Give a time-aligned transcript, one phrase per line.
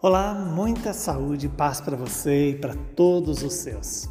[0.00, 4.08] Olá, muita saúde e paz para você e para todos os seus.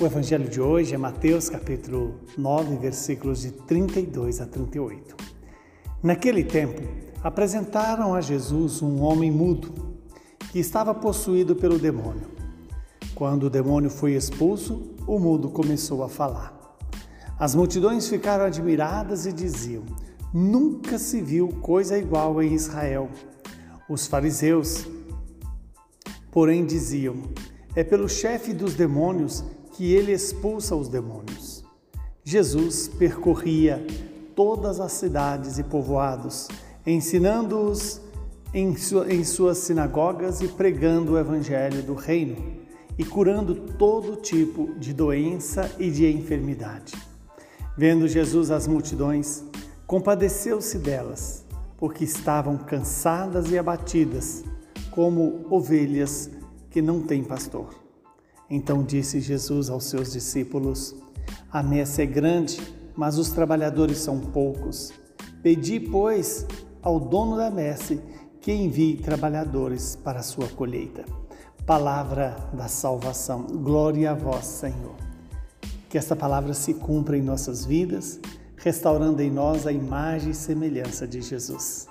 [0.00, 5.14] O evangelho de hoje é Mateus capítulo 9, versículos de 32 a 38.
[6.02, 6.80] Naquele tempo,
[7.22, 9.98] apresentaram a Jesus um homem mudo
[10.50, 12.30] que estava possuído pelo demônio.
[13.14, 16.58] Quando o demônio foi expulso, o mudo começou a falar.
[17.38, 19.82] As multidões ficaram admiradas e diziam:
[20.32, 23.10] Nunca se viu coisa igual em Israel.
[23.90, 24.86] Os fariseus
[26.38, 27.16] Porém diziam:
[27.74, 29.42] É pelo chefe dos demônios
[29.72, 31.64] que ele expulsa os demônios.
[32.22, 33.84] Jesus percorria
[34.36, 36.46] todas as cidades e povoados,
[36.86, 38.00] ensinando-os
[38.54, 38.72] em,
[39.08, 42.36] em suas sinagogas e pregando o evangelho do reino
[42.96, 46.94] e curando todo tipo de doença e de enfermidade.
[47.76, 49.42] Vendo Jesus as multidões,
[49.88, 51.44] compadeceu-se delas,
[51.76, 54.44] porque estavam cansadas e abatidas
[54.98, 56.28] como ovelhas
[56.70, 57.68] que não têm pastor.
[58.50, 60.92] Então disse Jesus aos seus discípulos:
[61.52, 62.60] A messe é grande,
[62.96, 64.92] mas os trabalhadores são poucos.
[65.40, 66.44] Pedi, pois,
[66.82, 68.00] ao dono da messe
[68.40, 71.04] que envie trabalhadores para a sua colheita.
[71.64, 73.42] Palavra da salvação.
[73.44, 74.96] Glória a vós, Senhor.
[75.88, 78.18] Que esta palavra se cumpra em nossas vidas,
[78.56, 81.86] restaurando em nós a imagem e semelhança de Jesus.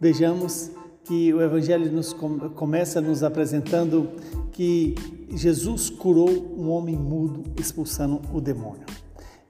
[0.00, 0.72] Vejamos
[1.08, 2.12] que o Evangelho nos
[2.54, 4.10] começa nos apresentando
[4.52, 4.94] que
[5.30, 8.84] Jesus curou um homem mudo, expulsando o demônio.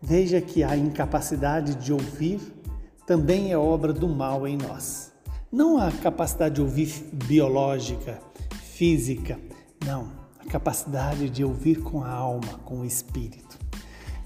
[0.01, 2.41] Veja que a incapacidade de ouvir
[3.05, 5.13] também é obra do mal em nós.
[5.51, 8.21] Não a capacidade de ouvir biológica,
[8.63, 9.37] física,
[9.85, 13.59] não, a capacidade de ouvir com a alma, com o espírito.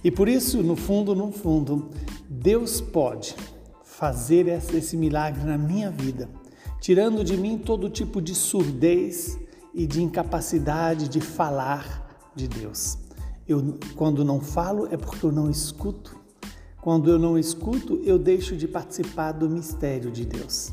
[0.04, 1.88] E por isso, no fundo, no fundo,
[2.28, 3.34] Deus pode
[3.82, 6.28] fazer esse milagre na minha vida
[6.82, 9.38] tirando de mim todo tipo de surdez
[9.72, 12.98] e de incapacidade de falar de Deus.
[13.48, 16.20] Eu, quando não falo é porque eu não escuto.
[16.80, 20.72] Quando eu não escuto, eu deixo de participar do mistério de Deus.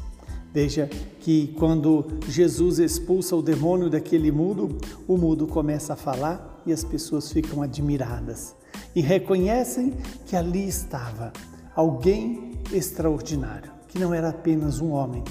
[0.51, 6.73] Veja que quando Jesus expulsa o demônio daquele mudo, o mudo começa a falar e
[6.73, 8.55] as pessoas ficam admiradas
[8.95, 9.93] e reconhecem
[10.25, 11.31] que ali estava
[11.75, 15.23] alguém extraordinário, que não era apenas um homem,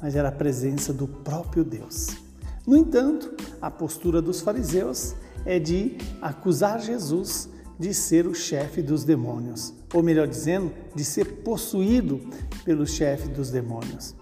[0.00, 2.08] mas era a presença do próprio Deus.
[2.66, 9.04] No entanto, a postura dos fariseus é de acusar Jesus de ser o chefe dos
[9.04, 12.20] demônios, ou melhor dizendo, de ser possuído
[12.62, 14.14] pelo chefe dos demônios.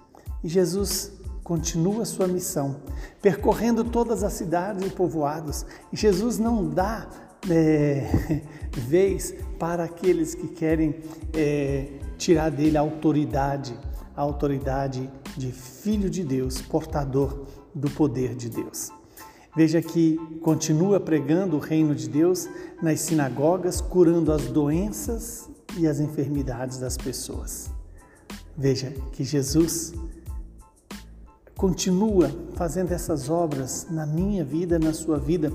[0.44, 1.12] E Jesus
[1.42, 2.76] continua sua missão,
[3.20, 5.66] percorrendo todas as cidades e povoados.
[5.92, 7.08] E Jesus não dá
[7.50, 8.42] é,
[8.76, 10.96] vez para aqueles que querem
[11.34, 13.74] é, tirar dele a autoridade,
[14.18, 18.90] a autoridade de Filho de Deus, portador do poder de Deus.
[19.54, 22.48] Veja que continua pregando o reino de Deus
[22.82, 27.70] nas sinagogas, curando as doenças e as enfermidades das pessoas.
[28.56, 29.94] Veja que Jesus
[31.56, 35.52] continua fazendo essas obras na minha vida, na sua vida.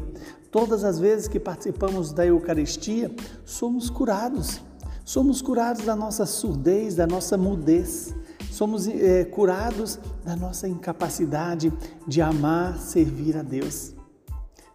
[0.50, 3.14] Todas as vezes que participamos da Eucaristia,
[3.44, 4.62] somos curados.
[5.04, 8.16] Somos curados da nossa surdez, da nossa mudez
[8.54, 11.74] somos é, curados da nossa incapacidade
[12.08, 13.94] de amar, servir a Deus.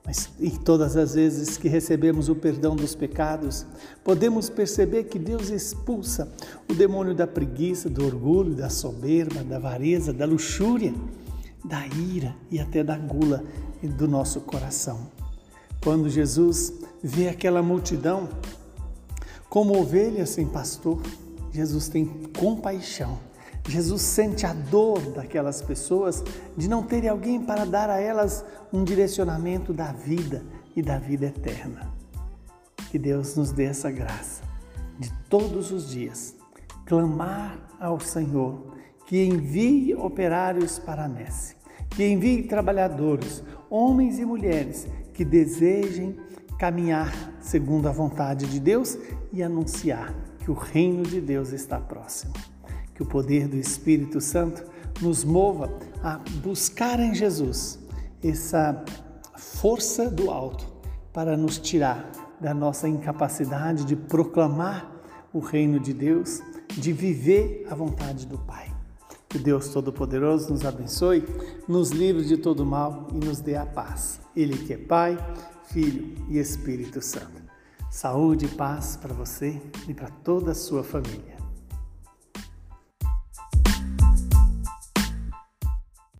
[0.04, 3.64] Mas e todas as vezes que recebemos o perdão dos pecados,
[4.02, 6.28] podemos perceber que Deus expulsa
[6.68, 10.92] o demônio da preguiça, do orgulho, da soberba, da avareza, da luxúria,
[11.64, 13.44] da ira e até da gula
[13.80, 15.08] do nosso coração.
[15.84, 18.28] Quando Jesus vê aquela multidão
[19.48, 21.00] como ovelhas sem pastor,
[21.52, 22.06] Jesus tem
[22.36, 23.27] compaixão
[23.68, 26.24] Jesus sente a dor daquelas pessoas
[26.56, 28.42] de não terem alguém para dar a elas
[28.72, 30.42] um direcionamento da vida
[30.74, 31.92] e da vida eterna.
[32.90, 34.42] Que Deus nos dê essa graça
[34.98, 36.34] de todos os dias
[36.86, 38.74] clamar ao Senhor
[39.06, 41.54] que envie operários para a messe,
[41.90, 46.18] que envie trabalhadores, homens e mulheres que desejem
[46.58, 48.96] caminhar segundo a vontade de Deus
[49.30, 52.32] e anunciar que o reino de Deus está próximo
[52.98, 54.64] que o poder do Espírito Santo
[55.00, 55.70] nos mova
[56.02, 57.78] a buscar em Jesus
[58.20, 58.84] essa
[59.36, 60.66] força do alto
[61.12, 62.10] para nos tirar
[62.40, 64.90] da nossa incapacidade de proclamar
[65.32, 68.66] o reino de Deus, de viver a vontade do Pai.
[69.28, 71.24] Que Deus Todo-Poderoso nos abençoe,
[71.68, 74.20] nos livre de todo mal e nos dê a paz.
[74.34, 75.16] Ele que é Pai,
[75.66, 77.42] Filho e Espírito Santo.
[77.90, 81.37] Saúde e paz para você e para toda a sua família.